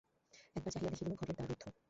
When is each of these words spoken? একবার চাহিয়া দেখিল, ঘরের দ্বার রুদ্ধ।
একবার 0.55 0.71
চাহিয়া 0.73 0.91
দেখিল, 0.91 1.09
ঘরের 1.15 1.35
দ্বার 1.35 1.47
রুদ্ধ। 1.49 1.63